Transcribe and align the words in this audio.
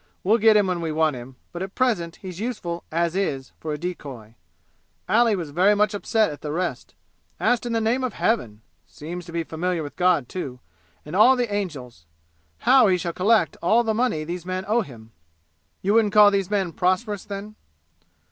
We'll 0.23 0.39
get 0.39 0.57
him 0.57 0.65
when 0.65 0.81
we 0.81 0.91
want 0.91 1.15
him, 1.15 1.35
but 1.51 1.61
at 1.61 1.75
present 1.75 2.15
he's 2.15 2.39
useful 2.39 2.83
'as 2.91 3.15
is' 3.15 3.51
for 3.59 3.71
a 3.71 3.77
decoy. 3.77 4.33
Ali 5.07 5.35
was 5.35 5.51
very 5.51 5.75
much 5.75 5.93
upset 5.93 6.31
at 6.31 6.41
the 6.41 6.51
arrest 6.51 6.95
asked 7.39 7.67
in 7.67 7.73
the 7.73 7.79
name 7.79 8.03
of 8.03 8.13
Heaven 8.13 8.63
seems 8.87 9.27
to 9.27 9.31
be 9.31 9.43
familiar 9.43 9.83
with 9.83 9.95
God, 9.95 10.27
too, 10.27 10.59
and 11.05 11.15
all 11.15 11.35
the 11.35 11.53
angels! 11.53 12.07
how 12.61 12.87
he 12.87 12.97
shall 12.97 13.13
collect 13.13 13.57
all 13.61 13.83
the 13.83 13.93
money 13.93 14.23
these 14.23 14.43
men 14.43 14.65
owe 14.67 14.81
him!" 14.81 15.11
"You 15.83 15.93
wouldn't 15.93 16.15
call 16.15 16.31
these 16.31 16.49
men 16.49 16.73
prosperous, 16.73 17.23
then?" 17.23 17.53